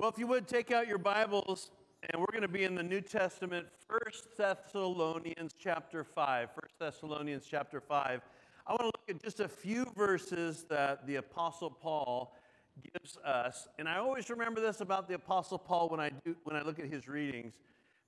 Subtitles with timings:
[0.00, 1.72] Well, if you would take out your Bibles,
[2.08, 6.48] and we're going to be in the New Testament, First Thessalonians chapter 5.
[6.54, 8.22] 1 Thessalonians chapter 5.
[8.66, 12.34] I want to look at just a few verses that the Apostle Paul
[12.94, 13.68] gives us.
[13.78, 16.78] And I always remember this about the Apostle Paul when I, do, when I look
[16.78, 17.58] at his readings.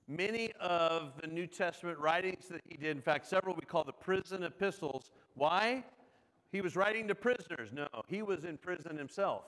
[0.07, 3.93] Many of the New Testament writings that he did, in fact, several we call the
[3.93, 5.11] prison epistles.
[5.35, 5.83] Why?
[6.51, 7.69] He was writing to prisoners.
[7.71, 9.43] No, he was in prison himself.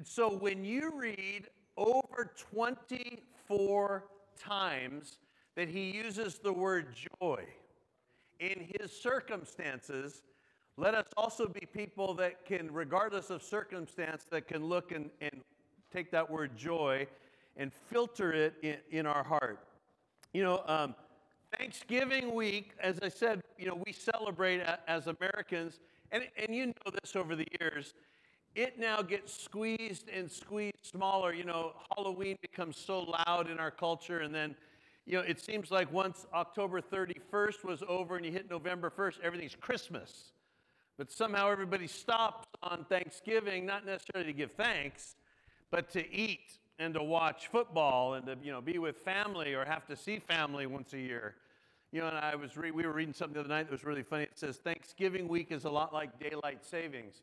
[0.00, 4.04] And so when you read over 24
[4.42, 5.18] times
[5.56, 6.86] that he uses the word
[7.20, 7.44] joy
[8.38, 10.22] in his circumstances,
[10.78, 15.42] let us also be people that can, regardless of circumstance, that can look and, and
[15.92, 17.06] take that word joy
[17.58, 19.66] and filter it in, in our heart.
[20.32, 20.94] You know, um,
[21.58, 25.78] Thanksgiving week, as I said, you know, we celebrate as Americans,
[26.10, 27.92] and, and you know this over the years
[28.54, 31.32] it now gets squeezed and squeezed smaller.
[31.32, 34.54] You know, Halloween becomes so loud in our culture, and then,
[35.06, 39.20] you know, it seems like once October 31st was over and you hit November 1st,
[39.22, 40.32] everything's Christmas.
[40.98, 45.16] But somehow everybody stops on Thanksgiving, not necessarily to give thanks,
[45.70, 49.64] but to eat and to watch football and to, you know, be with family or
[49.64, 51.36] have to see family once a year.
[51.92, 53.84] You know, and I was re- we were reading something the other night that was
[53.84, 54.24] really funny.
[54.24, 57.22] It says Thanksgiving week is a lot like daylight savings.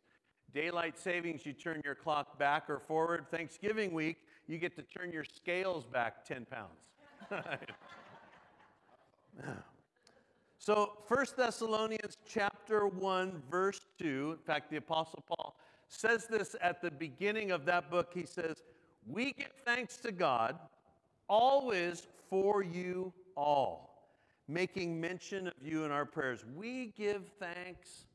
[0.57, 3.27] Daylight savings, you turn your clock back or forward.
[3.29, 7.43] Thanksgiving week, you get to turn your scales back 10 pounds.
[10.57, 15.55] so 1 Thessalonians chapter 1 verse 2, in fact the apostle Paul
[15.89, 18.09] says this at the beginning of that book.
[18.11, 18.63] He says,
[19.05, 20.57] "We give thanks to God
[21.29, 24.09] always for you all,
[24.47, 26.43] making mention of you in our prayers.
[26.55, 28.06] We give thanks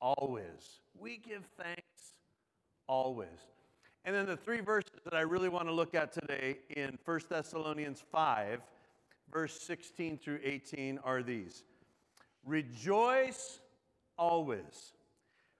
[0.00, 0.80] always.
[0.98, 2.14] We give thanks
[2.86, 3.28] always.
[4.04, 7.20] And then the three verses that I really want to look at today in 1
[7.28, 8.60] Thessalonians 5,
[9.32, 11.64] verse 16 through 18 are these
[12.44, 13.58] Rejoice
[14.16, 14.92] always,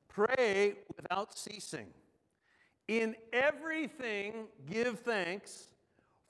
[0.08, 1.88] pray without ceasing.
[2.86, 5.70] In everything, give thanks,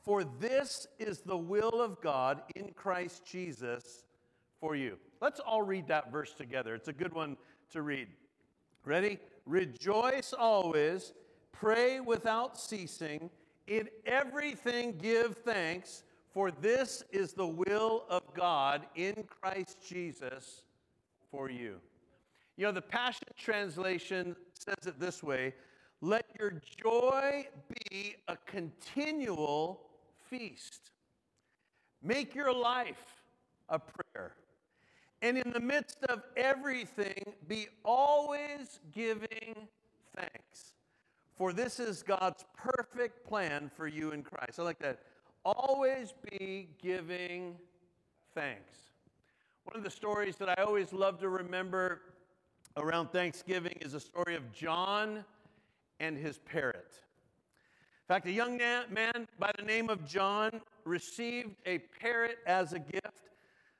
[0.02, 4.04] for this is the will of God in Christ Jesus
[4.58, 4.96] for you.
[5.20, 6.74] Let's all read that verse together.
[6.74, 7.36] It's a good one
[7.70, 8.08] to read.
[8.84, 9.18] Ready?
[9.44, 11.12] Rejoice always,
[11.52, 13.30] pray without ceasing,
[13.66, 20.62] in everything give thanks, for this is the will of God in Christ Jesus
[21.30, 21.76] for you.
[22.56, 25.54] You know, the Passion Translation says it this way
[26.02, 27.46] let your joy
[27.88, 29.80] be a continual
[30.28, 30.90] feast.
[32.02, 33.22] Make your life
[33.68, 34.34] a prayer.
[35.22, 39.68] And in the midst of everything, be always giving
[40.14, 40.74] thanks.
[41.34, 44.58] For this is God's perfect plan for you in Christ.
[44.58, 45.00] I like that.
[45.44, 47.56] Always be giving
[48.34, 48.78] thanks.
[49.64, 52.02] One of the stories that I always love to remember
[52.76, 55.24] around Thanksgiving is a story of John
[55.98, 56.92] and his parrot.
[58.08, 62.78] In fact, a young man by the name of John received a parrot as a
[62.78, 63.25] gift.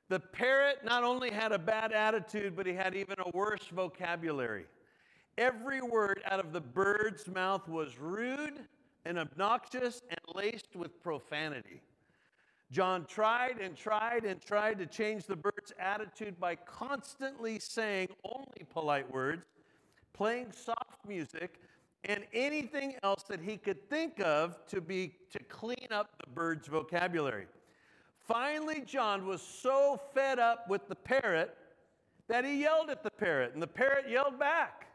[0.09, 4.67] The parrot not only had a bad attitude, but he had even a worse vocabulary.
[5.37, 8.61] Every word out of the bird's mouth was rude
[9.05, 11.83] and obnoxious and laced with profanity.
[12.71, 18.67] John tried and tried and tried to change the bird's attitude by constantly saying only
[18.71, 19.47] polite words,
[20.13, 21.61] playing soft music,
[22.05, 26.67] and anything else that he could think of to be to clean up the bird's
[26.67, 27.47] vocabulary.
[28.27, 31.57] Finally, John was so fed up with the parrot
[32.29, 34.87] that he yelled at the parrot, and the parrot yelled back.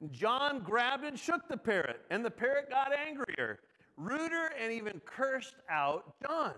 [0.00, 3.60] And John grabbed and shook the parrot, and the parrot got angrier,
[3.96, 6.54] ruder, and even cursed out John.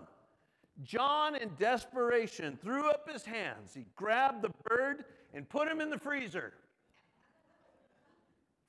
[0.83, 3.73] John, in desperation, threw up his hands.
[3.75, 6.55] He grabbed the bird and put him in the freezer.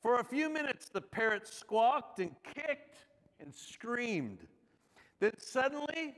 [0.01, 2.97] For a few minutes, the parrot squawked and kicked
[3.39, 4.39] and screamed.
[5.19, 6.15] Then suddenly,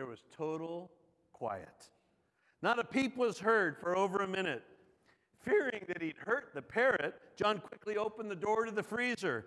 [0.00, 0.90] there was total
[1.34, 1.90] quiet.
[2.62, 4.62] Not a peep was heard for over a minute.
[5.44, 9.44] Fearing that he'd hurt the parrot, John quickly opened the door to the freezer,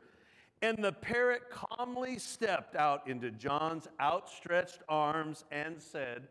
[0.62, 6.28] and the parrot calmly stepped out into John's outstretched arms and said,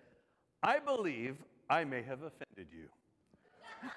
[0.63, 2.87] I believe I may have offended you.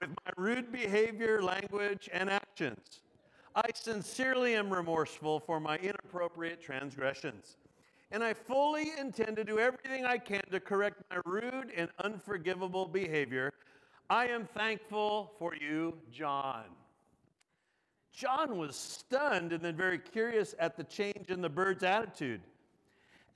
[0.00, 3.02] With my rude behavior, language, and actions,
[3.54, 7.58] I sincerely am remorseful for my inappropriate transgressions
[8.10, 12.86] and I fully intend to do everything I can to correct my rude and unforgivable
[12.86, 13.52] behavior.
[14.08, 16.64] I am thankful for you, John.
[18.12, 22.40] John was stunned and then very curious at the change in the bird's attitude.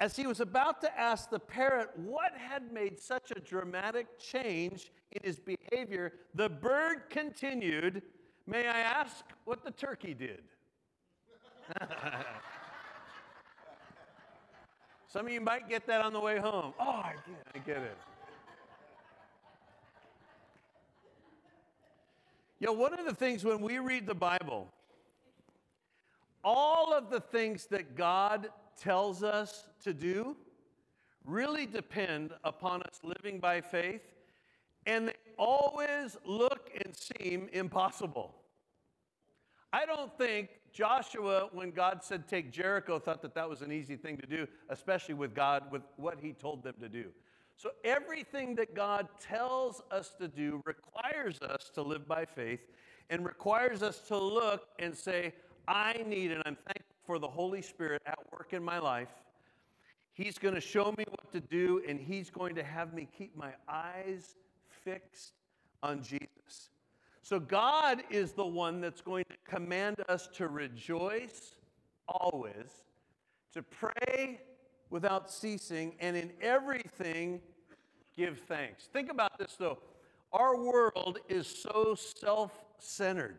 [0.01, 4.91] As he was about to ask the parrot what had made such a dramatic change
[5.13, 8.03] in his behavior, the bird continued,
[8.47, 10.43] May I ask what the turkey did?
[15.13, 16.73] Some of you might get that on the way home.
[16.81, 17.99] Oh, I get, I get it.
[22.59, 24.69] You know, one of the things when we read the Bible,
[26.43, 28.49] all of the things that God
[28.81, 30.35] tells us to do
[31.27, 34.15] really depend upon us living by faith,
[34.87, 38.35] and they always look and seem impossible.
[39.73, 43.97] I don't think Joshua, when God said take Jericho, thought that that was an easy
[43.97, 47.07] thing to do, especially with God, with what he told them to do.
[47.57, 52.61] So everything that God tells us to do requires us to live by faith
[53.11, 55.35] and requires us to look and say,
[55.69, 59.11] I need, and I'm thankful for the Holy Spirit at work in my life.
[60.15, 63.37] He's going to show me what to do, and He's going to have me keep
[63.37, 64.35] my eyes
[64.85, 65.33] fixed
[65.83, 66.71] on Jesus.
[67.23, 71.55] So, God is the one that's going to command us to rejoice
[72.09, 72.83] always,
[73.53, 74.41] to pray
[74.91, 77.41] without ceasing, and in everything
[78.17, 78.89] give thanks.
[78.93, 79.79] Think about this though.
[80.33, 83.39] Our world is so self centered.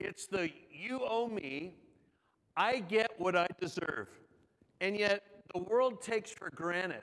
[0.00, 1.74] It's the you owe me,
[2.56, 4.08] I get what I deserve.
[4.80, 5.22] And yet,
[5.54, 7.02] the world takes for granted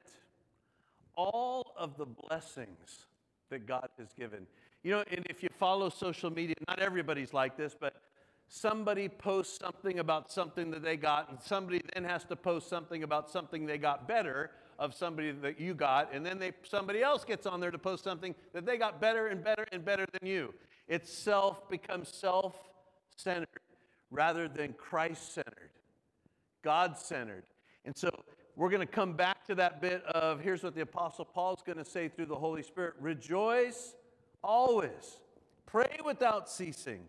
[1.16, 3.06] all of the blessings
[3.50, 4.48] that God has given.
[4.86, 7.96] You know, and if you follow social media, not everybody's like this, but
[8.48, 13.02] somebody posts something about something that they got, and somebody then has to post something
[13.02, 17.26] about something they got better of somebody that you got, and then they, somebody else
[17.26, 20.30] gets on there to post something that they got better and better and better than
[20.30, 20.54] you.
[20.88, 22.56] It's self becomes self
[23.16, 23.48] centered
[24.12, 25.72] rather than Christ centered,
[26.64, 27.46] God centered.
[27.86, 28.12] And so
[28.56, 31.80] we're going to come back to that bit of here's what the Apostle Paul's going
[31.80, 33.96] to say through the Holy Spirit rejoice
[34.46, 35.18] always,
[35.66, 37.02] pray without ceasing,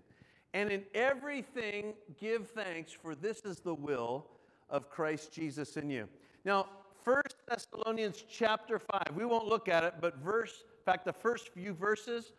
[0.54, 4.26] and in everything give thanks, for this is the will
[4.70, 6.08] of Christ Jesus in you.
[6.44, 6.66] Now,
[7.04, 11.50] 1 Thessalonians chapter 5, we won't look at it, but verse, in fact, the first
[11.50, 12.32] few verses,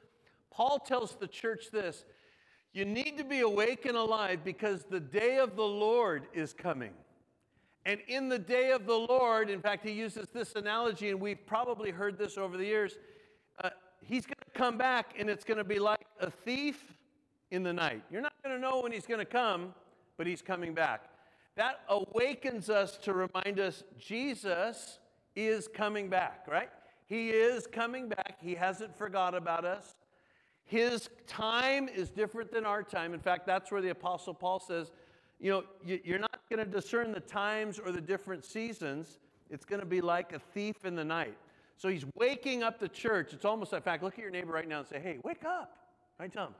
[0.52, 2.04] Paul tells the church this
[2.74, 6.92] You need to be awake and alive because the day of the Lord is coming.
[7.86, 11.46] And in the day of the Lord, in fact, he uses this analogy, and we've
[11.46, 12.98] probably heard this over the years.
[13.64, 13.70] Uh,
[14.02, 16.84] he's going to come back, and it's going to be like a thief
[17.52, 18.04] in the night.
[18.12, 19.74] You're not going to know when he's going to come,
[20.18, 21.10] but he's coming back.
[21.56, 25.00] That awakens us to remind us Jesus
[25.36, 26.70] is coming back, right?
[27.06, 28.38] He is coming back.
[28.42, 29.96] He hasn't forgot about us.
[30.66, 33.14] His time is different than our time.
[33.14, 34.92] In fact, that's where the Apostle Paul says,
[35.40, 39.20] you know, you're not going to discern the times or the different seasons.
[39.50, 41.38] It's going to be like a thief in the night.
[41.78, 43.34] So he's waking up the church.
[43.34, 45.78] It's almost, in fact, look at your neighbor right now and say, hey, wake up.
[46.20, 46.56] Right, Tom?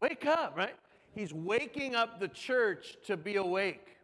[0.00, 0.74] Wake up, right?
[1.14, 3.96] He's waking up the church to be awake.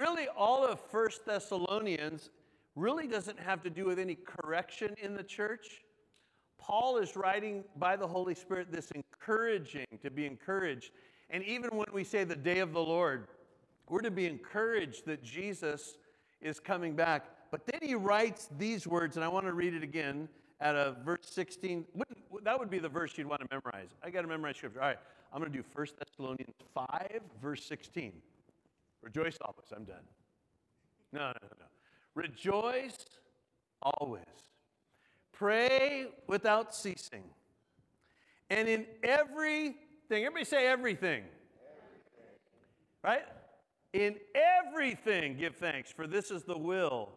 [0.00, 2.30] Really, all of First Thessalonians
[2.76, 5.82] really doesn't have to do with any correction in the church.
[6.58, 10.92] Paul is writing by the Holy Spirit this encouraging to be encouraged.
[11.28, 13.26] And even when we say the day of the Lord,
[13.88, 15.98] we're to be encouraged that Jesus
[16.40, 17.26] is coming back.
[17.52, 20.26] But then he writes these words, and I want to read it again
[20.58, 21.84] at a verse 16.
[22.42, 23.90] That would be the verse you'd want to memorize.
[24.02, 24.80] I got to memorize scripture.
[24.80, 24.98] All right,
[25.30, 28.14] I'm going to do 1 Thessalonians 5, verse 16.
[29.02, 29.66] Rejoice always.
[29.76, 29.96] I'm done.
[31.12, 31.66] No, no, no, no.
[32.14, 33.04] Rejoice
[33.82, 34.24] always.
[35.32, 37.24] Pray without ceasing.
[38.48, 39.76] And in everything,
[40.10, 41.24] everybody say everything.
[41.84, 42.30] everything.
[43.04, 43.24] Right?
[43.92, 47.10] In everything give thanks, for this is the will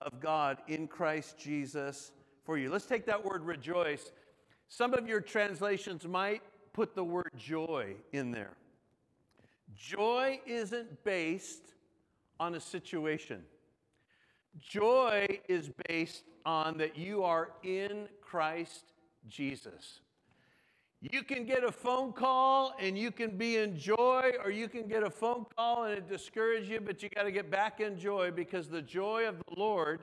[0.00, 2.12] of God in Christ Jesus
[2.44, 2.70] for you.
[2.70, 4.12] Let's take that word rejoice.
[4.68, 6.42] Some of your translations might
[6.72, 8.56] put the word joy in there.
[9.76, 11.74] Joy isn't based
[12.38, 13.42] on a situation.
[14.58, 18.92] Joy is based on that you are in Christ
[19.28, 20.00] Jesus.
[21.02, 24.86] You can get a phone call and you can be in joy, or you can
[24.86, 27.98] get a phone call and it discourages you, but you got to get back in
[27.98, 30.00] joy because the joy of the Lord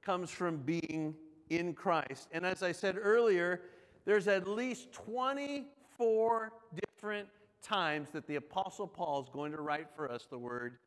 [0.00, 1.14] comes from being
[1.50, 2.28] in Christ.
[2.32, 3.60] And as I said earlier,
[4.06, 7.28] there's at least 24 different
[7.60, 10.78] times that the Apostle Paul is going to write for us the word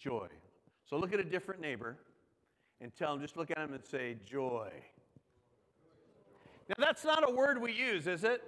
[0.00, 0.26] joy.
[0.84, 1.96] So look at a different neighbor
[2.80, 4.70] and tell him, just look at him and say, joy.
[6.68, 8.42] Now, that's not a word we use, is it?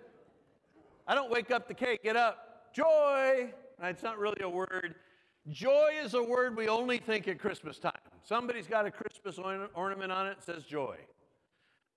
[1.09, 3.51] I don't wake up the cake, get up, joy.
[3.83, 4.95] It's not really a word.
[5.49, 7.93] Joy is a word we only think at Christmas time.
[8.23, 9.39] Somebody's got a Christmas
[9.75, 10.97] ornament on it says joy.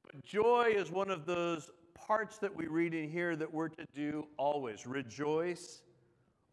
[0.05, 3.85] But joy is one of those parts that we read in here that we're to
[3.93, 4.87] do always.
[4.87, 5.81] Rejoice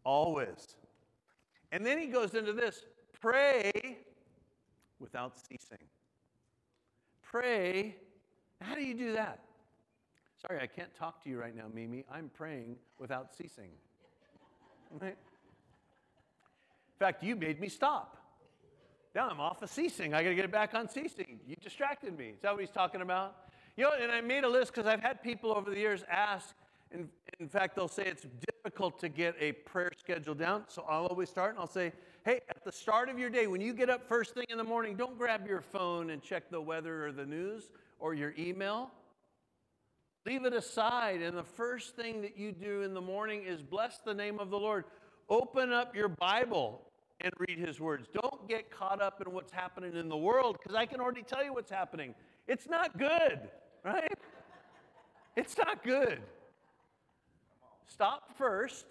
[0.03, 0.77] always.
[1.71, 2.83] And then he goes into this
[3.21, 3.99] pray
[4.99, 5.87] without ceasing.
[7.23, 7.95] Pray.
[8.61, 9.45] How do you do that?
[10.41, 12.05] Sorry, I can't talk to you right now, Mimi.
[12.11, 13.71] I'm praying without ceasing.
[15.01, 15.17] Right?
[16.99, 18.17] In fact, you made me stop.
[19.15, 20.15] Now I'm off of ceasing.
[20.15, 21.41] I got to get it back on ceasing.
[21.47, 22.29] You distracted me.
[22.37, 23.37] Is that what he's talking about?
[23.77, 26.55] You know, and I made a list because I've had people over the years ask.
[26.93, 27.09] In,
[27.41, 30.65] in fact, they'll say it's difficult to get a prayer schedule down.
[30.69, 31.93] So I'll always start and I'll say,
[32.25, 34.65] hey, at the start of your day, when you get up first thing in the
[34.65, 38.93] morning, don't grab your phone and check the weather or the news or your email.
[40.29, 41.23] Leave it aside.
[41.23, 44.51] And the first thing that you do in the morning is bless the name of
[44.51, 44.85] the Lord.
[45.31, 46.83] Open up your Bible
[47.23, 48.07] and read his words.
[48.13, 51.43] Don't get caught up in what's happening in the world because I can already tell
[51.43, 52.15] you what's happening.
[52.47, 53.49] It's not good,
[53.83, 54.13] right?
[55.35, 56.21] It's not good.
[57.87, 58.85] Stop first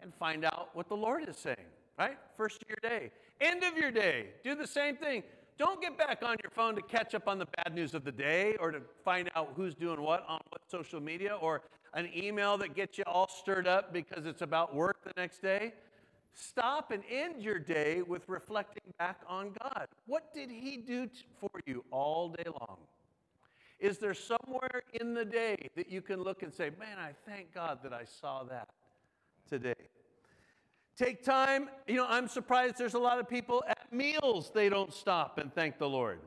[0.00, 1.56] and find out what the Lord is saying
[1.98, 2.16] right?
[2.36, 3.10] First of your day.
[3.40, 5.22] End of your day, do the same thing.
[5.58, 8.12] Don't get back on your phone to catch up on the bad news of the
[8.12, 11.62] day or to find out who's doing what on what social media or
[11.94, 15.72] an email that gets you all stirred up because it's about work the next day.
[16.34, 19.86] Stop and end your day with reflecting back on God.
[20.04, 21.08] What did He do
[21.40, 22.76] for you all day long?
[23.80, 27.54] Is there somewhere in the day that you can look and say, Man, I thank
[27.54, 28.68] God that I saw that
[29.48, 29.88] today?
[30.98, 31.70] Take time.
[31.86, 35.78] You know, I'm surprised there's a lot of people meals, they don't stop and thank
[35.78, 36.18] the Lord.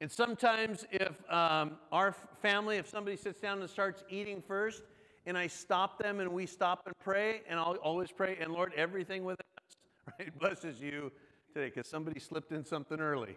[0.00, 4.82] And sometimes, if um, our family, if somebody sits down and starts eating first,
[5.26, 8.72] and I stop them and we stop and pray, and I'll always pray, and Lord,
[8.76, 9.76] everything with us,
[10.18, 11.12] right, blesses you
[11.52, 13.36] today because somebody slipped in something early.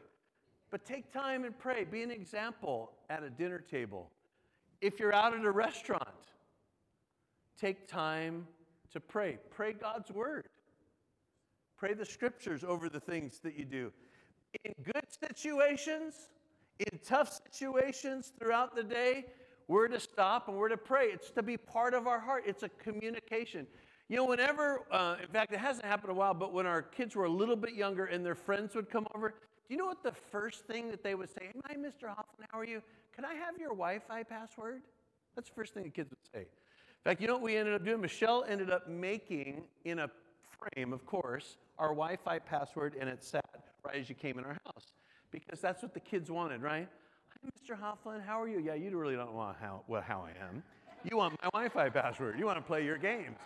[0.72, 1.84] But take time and pray.
[1.84, 4.10] Be an example at a dinner table.
[4.82, 6.08] If you're out at a restaurant,
[7.60, 8.48] take time
[8.94, 9.38] to pray.
[9.52, 10.48] Pray God's word.
[11.84, 13.92] Pray the scriptures over the things that you do.
[14.64, 16.30] In good situations,
[16.80, 19.26] in tough situations throughout the day,
[19.68, 21.08] we're to stop and we're to pray.
[21.08, 23.68] It's to be part of our heart, it's a communication.
[24.08, 27.18] You know, whenever, uh, in fact, it hasn't happened a while, but when our kids
[27.18, 29.36] were a little bit younger and their friends would come over, do
[29.68, 31.52] you know what the first thing that they would say?
[31.66, 32.08] Hi, Mr.
[32.08, 32.82] Hoefflin, how are you?
[33.14, 34.84] Can I have your Wi Fi password?
[35.36, 36.48] That's the first thing the kids would say.
[36.48, 38.00] In fact, you know what we ended up doing?
[38.00, 40.10] Michelle ended up making in a
[40.64, 43.46] frame, of course, our Wi Fi password, and it sat
[43.86, 44.94] right as you came in our house
[45.32, 46.88] because that's what the kids wanted, right?
[47.30, 47.78] Hi, Mr.
[47.78, 48.60] Hoefflin, how are you?
[48.60, 50.64] Yeah, you really don't want how, well, how I am.
[51.04, 53.40] You want my Wi Fi password, you want to play your games.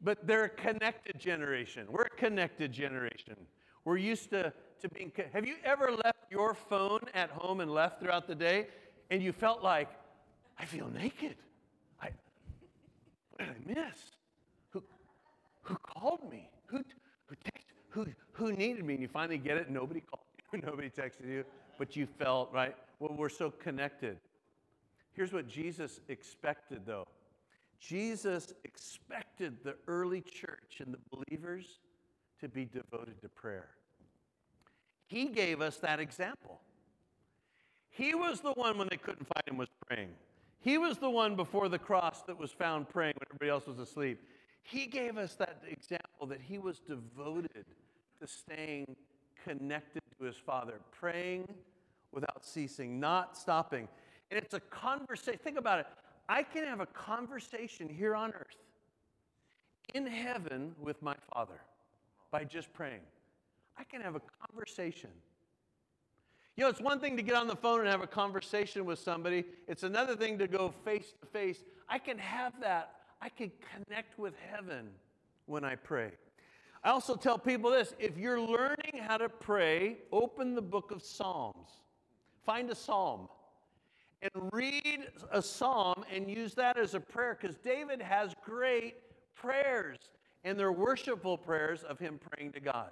[0.00, 1.86] But they're a connected generation.
[1.88, 3.36] We're a connected generation.
[3.84, 5.10] We're used to, to being.
[5.32, 8.66] Have you ever left your phone at home and left throughout the day
[9.10, 9.88] and you felt like,
[10.58, 11.36] I feel naked.
[12.00, 12.10] I,
[13.30, 13.98] what did I miss?
[15.64, 16.50] Who, called me?
[16.66, 16.78] Who,
[17.26, 18.94] who, text, who, who needed me?
[18.94, 21.44] And you finally get it, nobody called you, nobody texted you,
[21.78, 22.74] but you felt, right?
[23.00, 24.18] Well, we're so connected.
[25.12, 27.06] Here's what Jesus expected, though
[27.80, 31.80] Jesus expected the early church and the believers
[32.40, 33.68] to be devoted to prayer.
[35.06, 36.60] He gave us that example.
[37.90, 40.08] He was the one when they couldn't find him was praying.
[40.60, 43.78] He was the one before the cross that was found praying when everybody else was
[43.78, 44.18] asleep.
[44.64, 47.64] He gave us that example that he was devoted
[48.20, 48.96] to staying
[49.44, 51.46] connected to his Father, praying
[52.12, 53.86] without ceasing, not stopping.
[54.30, 55.38] And it's a conversation.
[55.44, 55.86] Think about it.
[56.28, 58.56] I can have a conversation here on earth
[59.94, 61.60] in heaven with my Father
[62.30, 63.02] by just praying.
[63.78, 65.10] I can have a conversation
[66.56, 68.98] you know, it's one thing to get on the phone and have a conversation with
[68.98, 71.64] somebody, it's another thing to go face to face.
[71.88, 72.92] I can have that.
[73.24, 74.90] I can connect with heaven
[75.46, 76.10] when I pray.
[76.84, 81.02] I also tell people this if you're learning how to pray, open the book of
[81.02, 81.70] Psalms.
[82.44, 83.28] Find a psalm
[84.20, 88.96] and read a psalm and use that as a prayer because David has great
[89.34, 89.96] prayers
[90.44, 92.90] and they're worshipful prayers of him praying to God.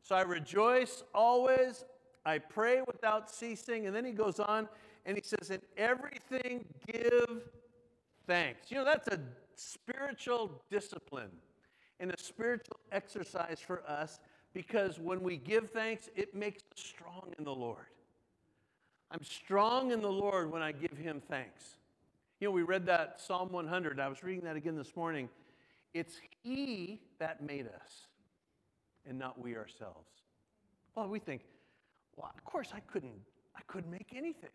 [0.00, 1.84] So I rejoice always.
[2.24, 3.86] I pray without ceasing.
[3.86, 4.70] And then he goes on
[5.04, 7.42] and he says, In everything give
[8.26, 8.70] thanks.
[8.70, 9.20] You know, that's a
[9.56, 11.30] spiritual discipline
[11.98, 14.20] and a spiritual exercise for us
[14.52, 17.86] because when we give thanks, it makes us strong in the Lord.
[19.10, 21.76] I'm strong in the Lord when I give him thanks.
[22.40, 23.98] You know, we read that Psalm 100.
[23.98, 25.28] I was reading that again this morning.
[25.94, 28.08] It's He that made us
[29.06, 30.10] and not we ourselves.
[30.94, 31.42] Well, we think,
[32.16, 33.20] well, of course I couldn't,
[33.56, 34.50] I couldn't make anything.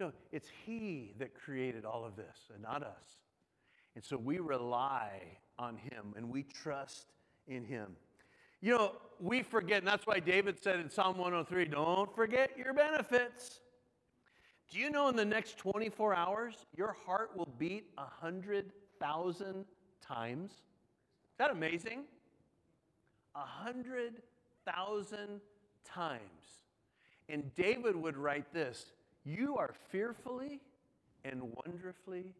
[0.00, 3.25] No, it's He that created all of this and not us.
[3.96, 5.22] And so we rely
[5.58, 7.06] on Him and we trust
[7.48, 7.96] in Him.
[8.60, 12.74] You know, we forget, and that's why David said in Psalm 103 don't forget your
[12.74, 13.60] benefits.
[14.70, 19.64] Do you know in the next 24 hours, your heart will beat 100,000
[20.02, 20.50] times?
[20.50, 20.58] Is
[21.38, 22.04] that amazing?
[23.32, 25.40] 100,000
[25.84, 26.20] times.
[27.28, 28.92] And David would write this
[29.24, 30.60] You are fearfully
[31.24, 32.34] and wonderfully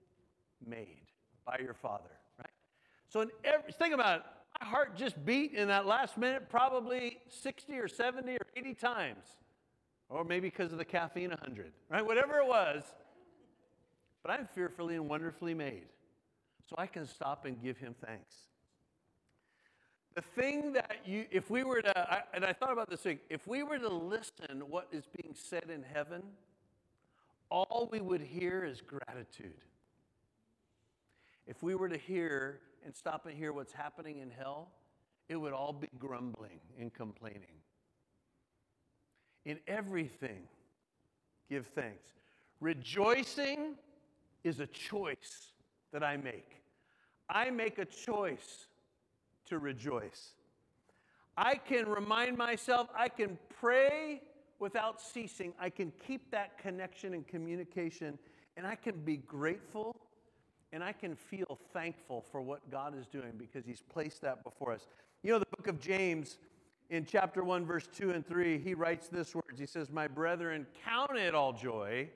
[0.67, 1.07] made
[1.47, 2.51] by your Father, right?
[3.09, 4.27] So, in every, think about it.
[4.61, 9.25] My heart just beat in that last minute probably 60 or 70 or 80 times.
[10.09, 12.05] Or maybe because of the caffeine, 100, right?
[12.05, 12.83] Whatever it was.
[14.23, 15.87] But I'm fearfully and wonderfully made.
[16.69, 18.35] So I can stop and give him thanks.
[20.15, 23.19] The thing that you, if we were to, I, and I thought about this thing,
[23.29, 26.23] if we were to listen what is being said in heaven,
[27.51, 29.61] all we would hear is gratitude.
[31.47, 34.69] If we were to hear and stop and hear what's happening in hell,
[35.29, 37.61] it would all be grumbling and complaining.
[39.45, 40.43] In everything,
[41.49, 42.13] give thanks.
[42.61, 43.75] Rejoicing
[44.43, 45.53] is a choice
[45.93, 46.63] that I make.
[47.29, 48.67] I make a choice
[49.47, 50.35] to rejoice.
[51.37, 54.23] I can remind myself, I can pray
[54.59, 55.53] without ceasing.
[55.61, 58.19] I can keep that connection and communication,
[58.57, 59.95] and I can be grateful
[60.73, 64.73] and I can feel thankful for what God is doing because He's placed that before
[64.73, 64.87] us.
[65.23, 66.39] You know, the book of James,
[66.91, 70.67] in chapter 1, verse 2 and 3, he writes this words He says, My brethren,
[70.85, 72.09] count it all joy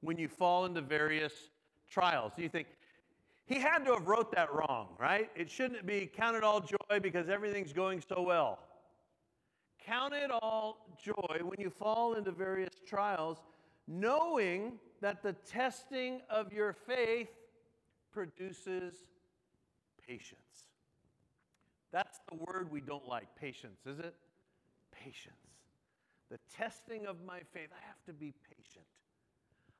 [0.00, 1.32] when you fall into various
[1.90, 2.32] trials.
[2.36, 2.68] Do you think,
[3.46, 5.30] he had to have wrote that wrong, right?
[5.34, 8.58] It shouldn't be count it all joy because everything's going so well.
[9.84, 13.38] Count it all joy when you fall into various trials,
[13.86, 17.28] knowing that the testing of your faith
[18.12, 18.94] produces
[20.06, 20.66] patience.
[21.92, 24.14] That's the word we don't like, patience, is it?
[24.92, 25.34] Patience.
[26.30, 28.84] The testing of my faith, I have to be patient.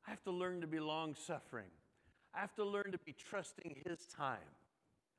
[0.06, 1.70] I have to learn to be long suffering.
[2.34, 4.38] I have to learn to be trusting His time.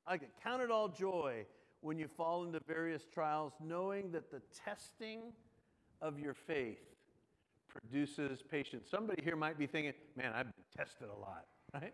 [0.07, 1.45] I can count it all joy
[1.81, 5.21] when you fall into various trials, knowing that the testing
[6.01, 6.79] of your faith
[7.67, 8.87] produces patience.
[8.89, 11.93] Somebody here might be thinking, man, I've been tested a lot, right?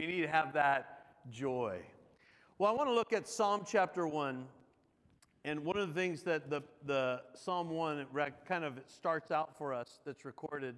[0.00, 1.80] You need to have that joy.
[2.56, 4.46] Well, I want to look at Psalm chapter 1.
[5.44, 8.06] And one of the things that the, the Psalm 1
[8.48, 10.76] kind of starts out for us that's recorded.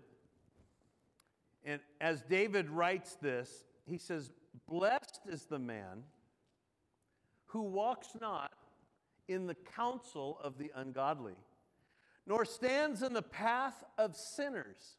[1.65, 4.33] And as David writes this, he says,
[4.69, 6.03] Blessed is the man
[7.47, 8.53] who walks not
[9.29, 11.37] in the counsel of the ungodly,
[12.27, 14.97] nor stands in the path of sinners,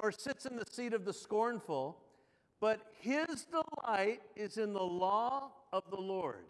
[0.00, 1.98] nor sits in the seat of the scornful
[2.60, 6.44] but his delight is in the law of the Lord.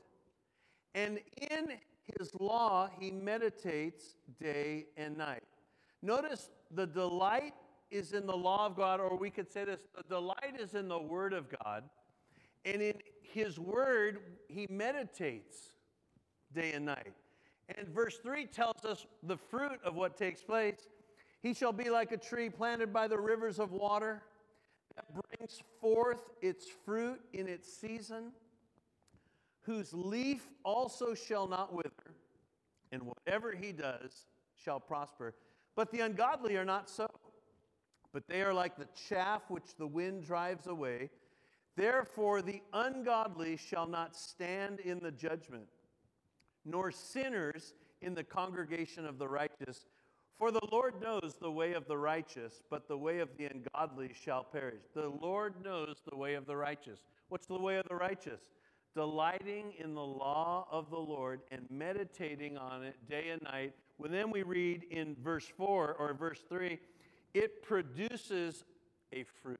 [0.94, 1.18] And
[1.50, 1.72] in
[2.18, 5.42] his law he meditates day and night.
[6.02, 7.54] Notice the delight
[7.90, 10.88] is in the law of God, or we could say this the delight is in
[10.88, 11.84] the word of God.
[12.64, 15.72] And in his word, he meditates
[16.52, 17.12] day and night.
[17.76, 20.88] And verse 3 tells us the fruit of what takes place.
[21.42, 24.22] He shall be like a tree planted by the rivers of water
[25.36, 28.32] brings forth its fruit in its season,
[29.62, 32.14] whose leaf also shall not wither,
[32.92, 35.34] and whatever he does shall prosper.
[35.74, 37.08] But the ungodly are not so,
[38.12, 41.10] but they are like the chaff which the wind drives away.
[41.76, 45.66] Therefore, the ungodly shall not stand in the judgment,
[46.64, 49.84] nor sinners in the congregation of the righteous.
[50.38, 54.12] For the Lord knows the way of the righteous, but the way of the ungodly
[54.12, 54.82] shall perish.
[54.94, 57.00] The Lord knows the way of the righteous.
[57.28, 58.40] What's the way of the righteous?
[58.94, 63.72] Delighting in the law of the Lord and meditating on it day and night.
[63.98, 66.78] Well, then we read in verse 4 or verse 3
[67.32, 68.64] it produces
[69.12, 69.58] a fruit.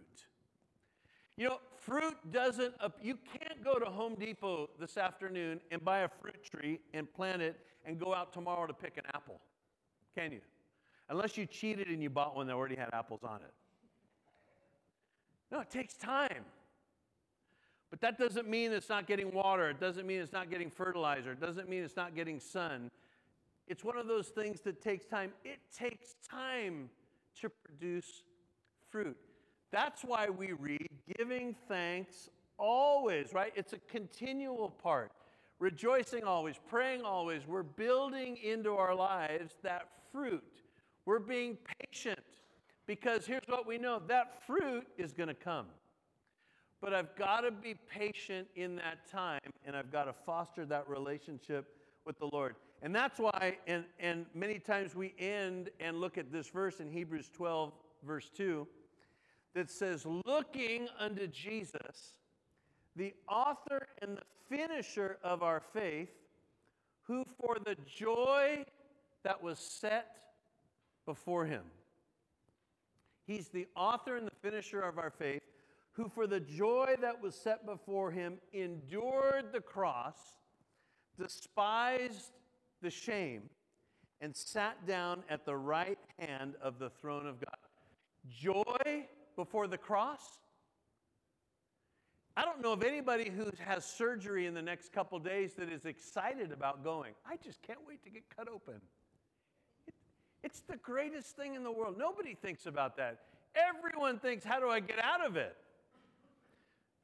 [1.36, 6.08] You know, fruit doesn't, you can't go to Home Depot this afternoon and buy a
[6.08, 9.40] fruit tree and plant it and go out tomorrow to pick an apple.
[10.14, 10.40] Can you?
[11.08, 13.54] Unless you cheated and you bought one that already had apples on it.
[15.52, 16.44] No, it takes time.
[17.90, 19.70] But that doesn't mean it's not getting water.
[19.70, 21.32] It doesn't mean it's not getting fertilizer.
[21.32, 22.90] It doesn't mean it's not getting sun.
[23.68, 25.32] It's one of those things that takes time.
[25.44, 26.90] It takes time
[27.40, 28.22] to produce
[28.90, 29.16] fruit.
[29.70, 33.52] That's why we read giving thanks always, right?
[33.54, 35.12] It's a continual part.
[35.58, 37.46] Rejoicing always, praying always.
[37.46, 40.44] We're building into our lives that fruit.
[41.06, 42.18] We're being patient
[42.86, 45.66] because here's what we know that fruit is going to come.
[46.80, 50.88] But I've got to be patient in that time and I've got to foster that
[50.88, 51.68] relationship
[52.04, 52.56] with the Lord.
[52.82, 56.90] And that's why, and, and many times we end and look at this verse in
[56.90, 57.72] Hebrews 12,
[58.04, 58.66] verse 2,
[59.54, 62.14] that says, Looking unto Jesus,
[62.96, 66.10] the author and the finisher of our faith,
[67.04, 68.64] who for the joy
[69.24, 70.25] that was set
[71.06, 71.62] before him.
[73.26, 75.42] He's the author and the finisher of our faith,
[75.92, 80.18] who for the joy that was set before him endured the cross,
[81.18, 82.32] despised
[82.82, 83.48] the shame,
[84.20, 87.56] and sat down at the right hand of the throne of God.
[88.28, 90.38] Joy before the cross?
[92.36, 95.86] I don't know of anybody who has surgery in the next couple days that is
[95.86, 97.14] excited about going.
[97.24, 98.74] I just can't wait to get cut open.
[100.56, 101.96] It, it's the greatest thing in the world.
[101.98, 103.20] Nobody thinks about that.
[103.54, 105.56] Everyone thinks, how do I get out of it?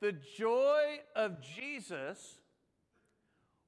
[0.00, 2.36] The joy of Jesus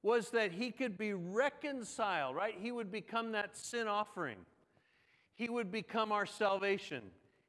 [0.03, 2.55] was that he could be reconciled, right?
[2.59, 4.37] He would become that sin offering.
[5.35, 7.01] He would become our salvation.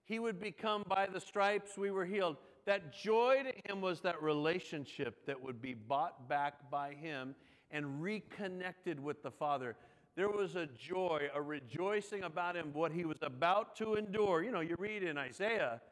[0.05, 2.37] He would become by the stripes we were healed.
[2.65, 7.35] That joy to him was that relationship that would be bought back by him
[7.71, 9.77] and reconnected with the Father.
[10.17, 14.43] There was a joy, a rejoicing about him, what he was about to endure.
[14.43, 15.83] You know, you read in Isaiah,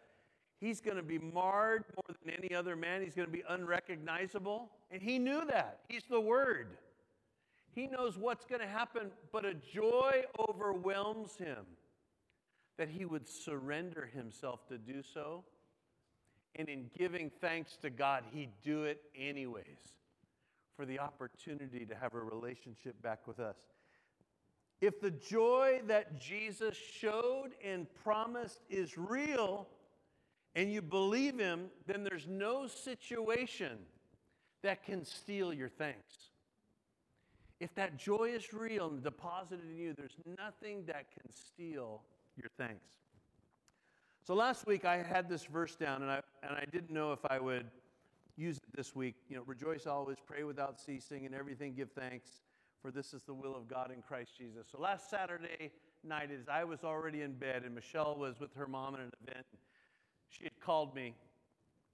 [0.61, 3.03] he's going to be marred more than any other man.
[3.03, 4.71] He's going to be unrecognizable.
[4.91, 5.81] And he knew that.
[5.89, 6.79] He's the Word.
[7.75, 11.67] He knows what's going to happen, but a joy overwhelms him
[12.79, 15.45] that he would surrender himself to do so.
[16.57, 19.65] And in giving thanks to God, he'd do it anyways
[20.77, 23.57] for the opportunity to have a relationship back with us.
[24.85, 29.67] If the joy that Jesus showed and promised is real,
[30.55, 33.79] and you believe him, then there's no situation
[34.63, 36.33] that can steal your thanks.
[37.61, 42.03] If that joy is real and deposited in you, there's nothing that can steal
[42.37, 42.91] your thanks.
[44.23, 47.25] So last week I had this verse down and I, and I didn't know if
[47.31, 47.65] I would
[48.37, 49.15] use it this week.
[49.31, 52.43] You know, rejoice always, pray without ceasing, and everything give thanks,
[52.85, 54.67] for this is the will of God in Christ Jesus.
[54.71, 55.73] So last Saturday
[56.07, 59.11] night, as I was already in bed and Michelle was with her mom at an
[59.27, 59.47] event,
[60.29, 61.15] she had called me.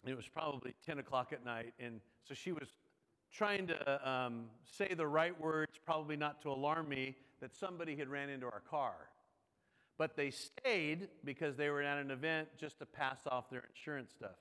[0.05, 1.75] It was probably 10 o'clock at night.
[1.79, 2.67] And so she was
[3.33, 8.09] trying to um, say the right words, probably not to alarm me, that somebody had
[8.09, 8.95] ran into our car.
[9.97, 14.11] But they stayed because they were at an event just to pass off their insurance
[14.11, 14.39] stuff.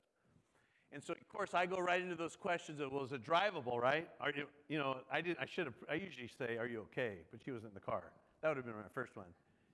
[0.91, 3.79] And so, of course, I go right into those questions of, well, is it drivable,
[3.79, 4.07] right?
[4.19, 7.17] Are you, you know, I did, I should have, I usually say, are you okay?
[7.29, 8.03] But she wasn't in the car.
[8.41, 9.27] That would have been my first one.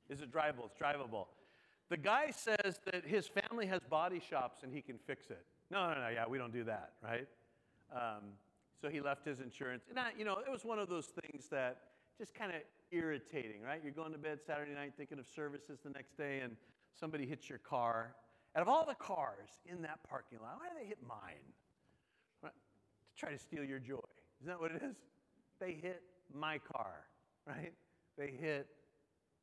[0.09, 0.65] Is it drivable?
[0.65, 1.27] It's drivable.
[1.89, 5.45] The guy says that his family has body shops and he can fix it.
[5.71, 7.27] No, no, no, yeah, we don't do that, right?
[7.93, 8.23] Um,
[8.81, 9.85] so he left his insurance.
[9.89, 11.77] And I, you know, it was one of those things that
[12.17, 13.81] just kind of irritating, right?
[13.83, 16.55] You're going to bed Saturday night thinking of services the next day and
[16.99, 18.15] somebody hits your car.
[18.55, 21.43] Out of all the cars in that parking lot, why do they hit mine?
[22.43, 22.49] To
[23.17, 23.99] try to steal your joy.
[24.41, 24.95] Isn't that what it is?
[25.59, 26.01] They hit
[26.33, 27.05] my car,
[27.47, 27.73] right?
[28.17, 28.67] They hit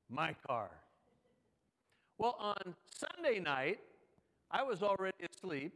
[0.09, 0.71] my car.
[2.19, 3.81] Well, on Sunday night,
[4.51, 5.73] I was already asleep,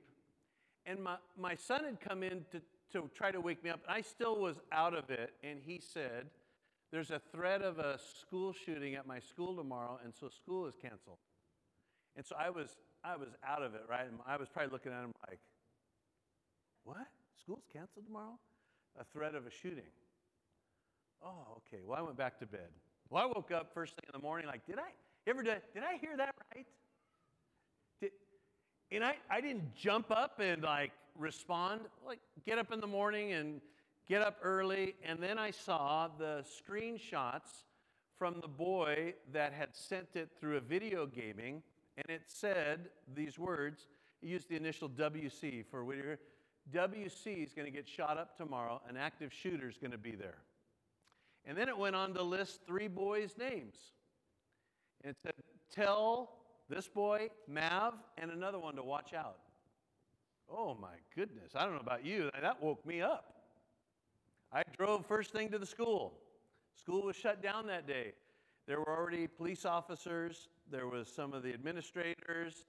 [0.84, 2.60] and my, my son had come in to,
[2.92, 3.80] to try to wake me up.
[3.86, 6.26] And I still was out of it, and he said,
[6.92, 10.74] There's a threat of a school shooting at my school tomorrow, and so school is
[10.80, 11.18] canceled.
[12.16, 14.06] And so I was, I was out of it, right?
[14.06, 15.38] And I was probably looking at him like,
[16.84, 17.06] What?
[17.40, 18.38] School's canceled tomorrow?
[18.98, 19.90] A threat of a shooting.
[21.24, 21.82] Oh, okay.
[21.86, 22.68] Well, I went back to bed.
[23.10, 24.90] Well, I woke up first thing in the morning, like, did I,
[25.28, 26.66] ever done, did I hear that right?
[28.00, 28.10] Did,
[28.90, 33.32] and I, I didn't jump up and like respond, like get up in the morning
[33.32, 33.60] and
[34.08, 34.94] get up early.
[35.04, 37.64] And then I saw the screenshots
[38.18, 41.62] from the boy that had sent it through a video gaming.
[41.96, 43.86] And it said these words,
[44.20, 46.18] he used the initial WC for Whittier.
[46.72, 48.80] WC is going to get shot up tomorrow.
[48.88, 50.38] An active shooter is going to be there.
[51.44, 53.76] And then it went on to list three boys' names.
[55.02, 55.34] And it said,
[55.72, 56.30] Tell
[56.68, 59.38] this boy, Mav, and another one to watch out.
[60.50, 61.52] Oh my goodness.
[61.54, 62.30] I don't know about you.
[62.40, 63.34] That woke me up.
[64.52, 66.14] I drove first thing to the school.
[66.74, 68.12] School was shut down that day.
[68.66, 72.64] There were already police officers, there was some of the administrators,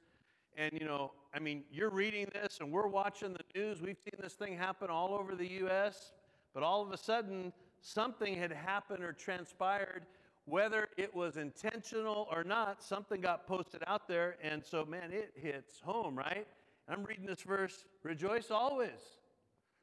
[0.57, 3.79] And, you know, I mean, you're reading this and we're watching the news.
[3.79, 6.13] We've seen this thing happen all over the U.S.,
[6.53, 10.07] but all of a sudden, something had happened or transpired,
[10.45, 14.37] whether it was intentional or not, something got posted out there.
[14.41, 16.47] And so, man, it hits home, right?
[16.89, 19.19] I'm reading this verse rejoice always.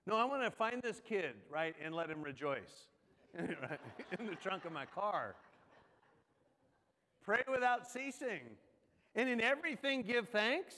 [0.07, 2.89] No, I want to find this kid, right, and let him rejoice
[3.39, 5.37] in the trunk of my car.
[7.25, 8.41] Pray without ceasing.
[9.15, 10.75] And in everything, give thanks.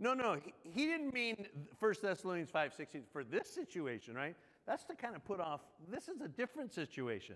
[0.00, 1.46] No, no, he, didn't mean
[1.80, 4.36] 1 Thessalonians 5 16 for this situation, right?
[4.66, 7.34] That's to kind of put off, this is a different situation.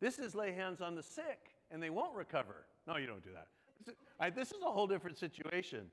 [0.00, 2.66] This is lay hands on the sick and they won't recover.
[2.86, 4.34] No, you don't do that.
[4.34, 5.86] This is a whole different situation.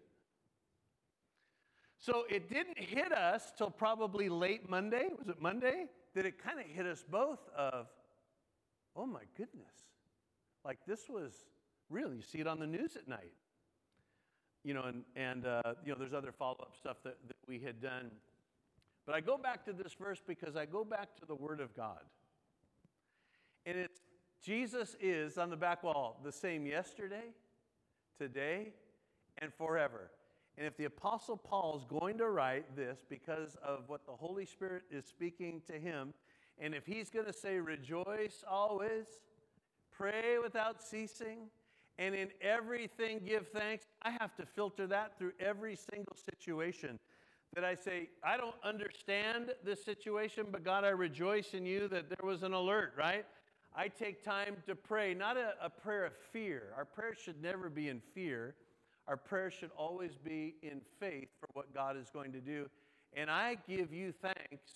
[1.99, 5.09] So it didn't hit us till probably late Monday.
[5.17, 5.85] Was it Monday?
[6.15, 7.87] That it kind of hit us both of,
[8.95, 9.90] oh my goodness.
[10.63, 11.33] Like this was
[11.89, 12.13] real.
[12.13, 13.33] You see it on the news at night.
[14.63, 17.81] You know, and, and uh, you know, there's other follow-up stuff that, that we had
[17.81, 18.11] done.
[19.05, 21.75] But I go back to this verse because I go back to the Word of
[21.75, 22.01] God.
[23.65, 24.01] And it's
[24.43, 27.33] Jesus is on the back wall the same yesterday,
[28.17, 28.73] today,
[29.37, 30.09] and forever.
[30.57, 34.45] And if the Apostle Paul is going to write this because of what the Holy
[34.45, 36.13] Spirit is speaking to him,
[36.59, 39.05] and if he's going to say, rejoice always,
[40.01, 41.37] pray without ceasing,
[41.99, 46.97] and in everything give thanks, I have to filter that through every single situation.
[47.53, 52.09] That I say, I don't understand this situation, but God, I rejoice in you that
[52.09, 53.25] there was an alert, right?
[53.75, 56.73] I take time to pray, not a, a prayer of fear.
[56.75, 58.55] Our prayer should never be in fear.
[59.07, 62.67] Our prayer should always be in faith for what God is going to do.
[63.13, 64.71] And I give you thanks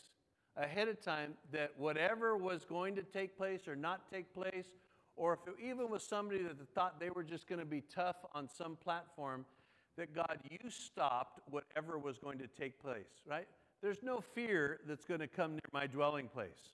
[0.56, 4.68] ahead of time that whatever was going to take place or not take place,
[5.16, 8.18] or if it even was somebody that thought they were just going to be tough
[8.34, 9.46] on some platform,
[9.98, 13.48] that God, you stopped whatever was going to take place, right?
[13.82, 16.74] There's no fear that's going to come near my dwelling place.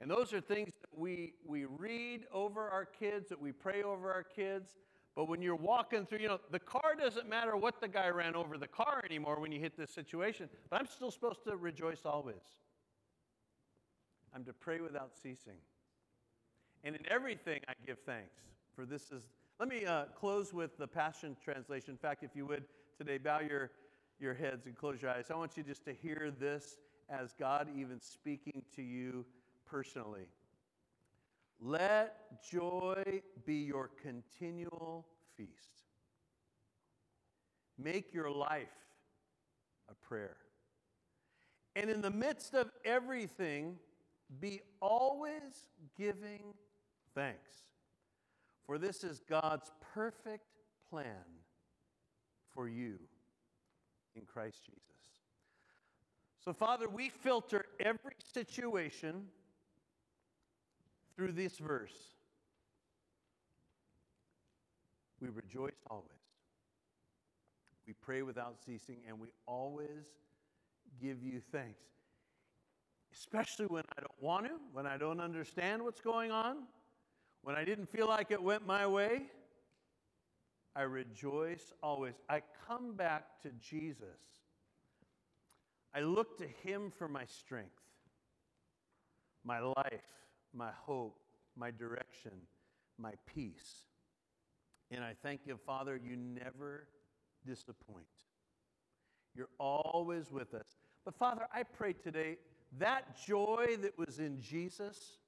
[0.00, 4.12] And those are things that we, we read over our kids, that we pray over
[4.12, 4.70] our kids,
[5.14, 8.34] but when you're walking through, you know, the car doesn't matter what the guy ran
[8.34, 12.00] over the car anymore when you hit this situation, but I'm still supposed to rejoice
[12.04, 12.42] always.
[14.34, 15.58] I'm to pray without ceasing.
[16.84, 18.42] And in everything I give thanks,
[18.76, 19.22] for this is.
[19.58, 21.92] Let me uh, close with the Passion Translation.
[21.92, 22.64] In fact, if you would
[22.98, 23.70] today, bow your,
[24.20, 25.26] your heads and close your eyes.
[25.30, 26.76] I want you just to hear this
[27.08, 29.24] as God even speaking to you
[29.64, 30.26] personally.
[31.60, 35.84] Let joy be your continual feast.
[37.78, 38.68] Make your life
[39.88, 40.36] a prayer.
[41.76, 43.76] And in the midst of everything,
[44.40, 46.54] be always giving
[47.14, 47.50] thanks.
[48.66, 50.46] For this is God's perfect
[50.88, 51.06] plan
[52.52, 52.98] for you
[54.14, 54.80] in Christ Jesus.
[56.44, 59.24] So, Father, we filter every situation
[61.16, 62.14] through this verse.
[65.20, 66.10] We rejoice always.
[67.86, 70.06] We pray without ceasing, and we always
[71.00, 71.80] give you thanks.
[73.14, 76.64] Especially when I don't want to, when I don't understand what's going on,
[77.44, 79.22] when I didn't feel like it went my way.
[80.74, 82.14] I rejoice always.
[82.28, 84.18] I come back to Jesus.
[85.94, 87.70] I look to Him for my strength,
[89.44, 90.08] my life,
[90.52, 91.20] my hope,
[91.54, 92.32] my direction,
[92.98, 93.84] my peace.
[94.90, 96.88] And I thank you, Father, you never
[97.46, 98.06] disappoint.
[99.36, 100.78] You're always with us.
[101.04, 102.38] But Father, I pray today
[102.78, 105.18] that joy that was in Jesus,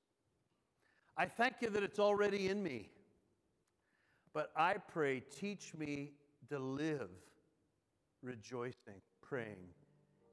[1.17, 2.91] I thank you that it's already in me.
[4.35, 6.13] But I pray, teach me
[6.51, 7.09] to live
[8.23, 9.69] rejoicing, praying,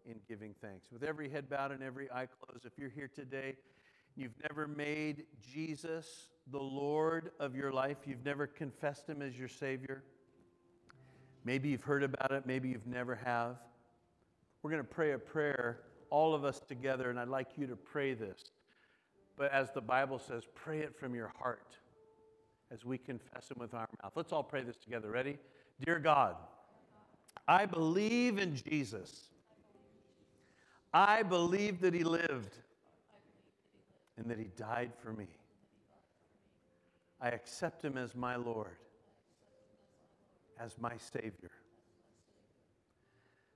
[0.06, 0.91] and giving thanks.
[0.91, 3.56] With every head bowed and every eye closed, if you're here today
[4.15, 7.98] You've never made Jesus the Lord of your life.
[8.06, 10.04] You've never confessed him as your Savior.
[11.43, 13.58] Maybe you've heard about it, maybe you've never have.
[14.62, 17.76] We're going to pray a prayer, all of us together, and I'd like you to
[17.76, 18.52] pray this.
[19.38, 21.76] But as the Bible says, pray it from your heart
[22.72, 24.12] as we confess him with our mouth.
[24.15, 25.10] Let's all pray this together.
[25.10, 25.38] Ready?
[25.84, 26.36] Dear God,
[27.48, 29.30] I believe in Jesus.
[30.93, 32.56] I believe that he lived
[34.17, 35.28] and that he died for me.
[37.19, 38.78] I accept him as my Lord,
[40.60, 41.52] as my Savior.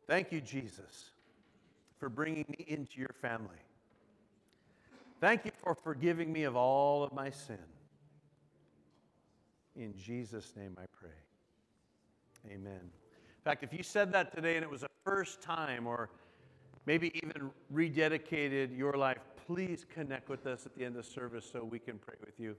[0.07, 1.11] Thank you, Jesus,
[1.99, 3.59] for bringing me into your family.
[5.19, 7.57] Thank you for forgiving me of all of my sin.
[9.75, 12.53] In Jesus' name I pray.
[12.53, 12.81] Amen.
[12.81, 16.09] In fact, if you said that today and it was a first time or
[16.85, 21.63] maybe even rededicated your life, please connect with us at the end of service so
[21.63, 22.55] we can pray with you.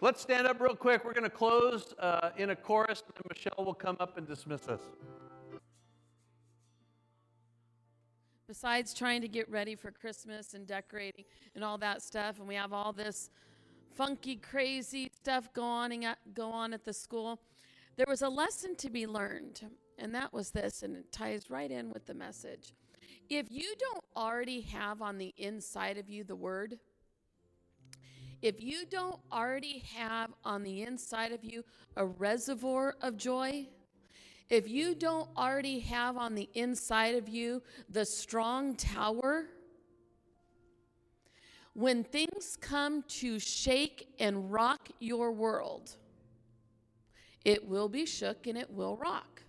[0.00, 1.04] Let's stand up real quick.
[1.04, 4.68] We're going to close uh, in a chorus, and Michelle will come up and dismiss
[4.68, 4.80] us.
[8.50, 12.56] Besides trying to get ready for Christmas and decorating and all that stuff, and we
[12.56, 13.30] have all this
[13.94, 17.38] funky, crazy stuff going on, go on at the school,
[17.96, 19.64] there was a lesson to be learned,
[19.98, 22.74] and that was this, and it ties right in with the message.
[23.28, 26.80] If you don't already have on the inside of you the Word,
[28.42, 31.62] if you don't already have on the inside of you
[31.96, 33.68] a reservoir of joy,
[34.50, 39.46] if you don't already have on the inside of you the strong tower,
[41.74, 45.96] when things come to shake and rock your world,
[47.44, 49.42] it will be shook and it will rock.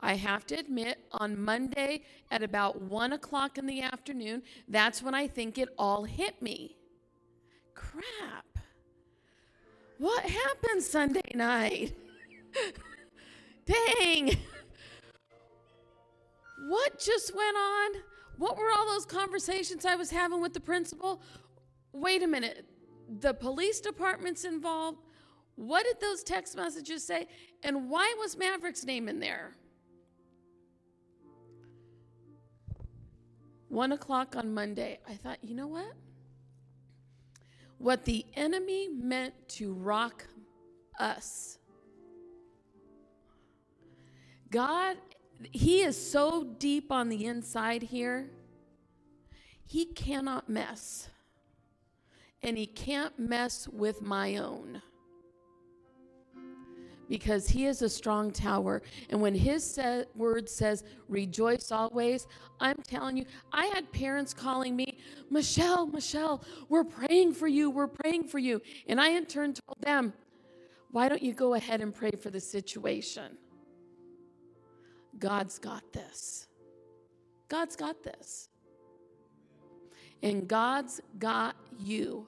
[0.00, 5.12] I have to admit, on Monday at about one o'clock in the afternoon, that's when
[5.12, 6.76] I think it all hit me.
[7.74, 8.46] Crap.
[9.98, 11.96] What happened Sunday night?
[13.66, 14.36] Dang.
[16.68, 17.90] What just went on?
[18.36, 21.22] What were all those conversations I was having with the principal?
[21.92, 22.66] Wait a minute.
[23.20, 24.98] The police department's involved.
[25.56, 27.26] What did those text messages say?
[27.64, 29.56] And why was Maverick's name in there?
[33.68, 35.92] One o'clock on Monday, I thought, you know what?
[37.78, 40.26] What the enemy meant to rock
[40.98, 41.57] us,
[44.50, 44.96] God,
[45.52, 48.30] He is so deep on the inside here,
[49.66, 51.08] He cannot mess.
[52.42, 54.80] And He can't mess with my own
[57.08, 58.82] because he is a strong tower.
[59.10, 62.26] And when his sa- word says, rejoice always,
[62.60, 64.98] I'm telling you, I had parents calling me,
[65.30, 68.60] Michelle, Michelle, we're praying for you, we're praying for you.
[68.86, 70.12] And I in turn told them,
[70.90, 73.36] why don't you go ahead and pray for the situation?
[75.18, 76.46] God's got this.
[77.48, 78.48] God's got this.
[80.22, 82.26] And God's got you.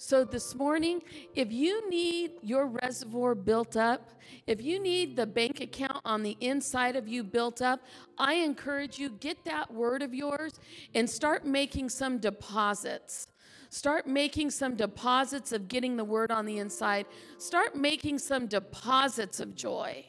[0.00, 1.02] So, this morning,
[1.34, 4.12] if you need your reservoir built up,
[4.46, 7.80] if you need the bank account on the inside of you built up,
[8.16, 10.60] I encourage you get that word of yours
[10.94, 13.26] and start making some deposits.
[13.70, 17.06] Start making some deposits of getting the word on the inside.
[17.38, 20.06] Start making some deposits of joy.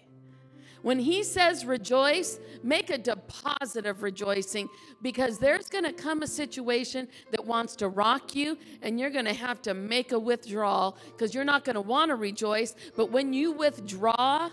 [0.81, 4.69] When he says rejoice, make a deposit of rejoicing
[5.01, 9.25] because there's going to come a situation that wants to rock you and you're going
[9.25, 12.75] to have to make a withdrawal because you're not going to want to rejoice.
[12.95, 14.49] But when you withdraw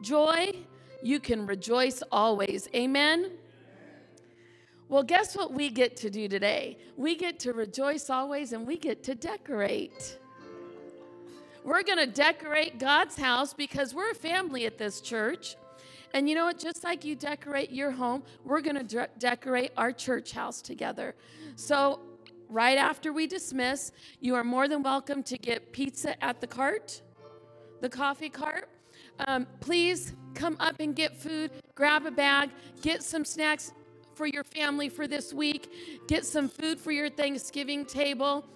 [0.00, 0.52] joy,
[1.02, 2.68] you can rejoice always.
[2.74, 3.32] Amen.
[4.88, 6.78] Well, guess what we get to do today?
[6.96, 10.18] We get to rejoice always and we get to decorate.
[11.64, 15.56] We're going to decorate God's house because we're a family at this church.
[16.14, 16.58] And you know what?
[16.58, 21.16] Just like you decorate your home, we're going to de- decorate our church house together.
[21.56, 21.98] So,
[22.48, 27.02] right after we dismiss, you are more than welcome to get pizza at the cart,
[27.80, 28.68] the coffee cart.
[29.26, 32.50] Um, please come up and get food, grab a bag,
[32.80, 33.72] get some snacks
[34.14, 38.46] for your family for this week, get some food for your Thanksgiving table,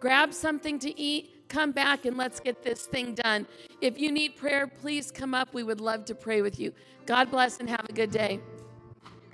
[0.00, 3.46] grab something to eat come back and let's get this thing done.
[3.80, 5.54] If you need prayer, please come up.
[5.54, 6.72] We would love to pray with you.
[7.06, 8.40] God bless and have a good day.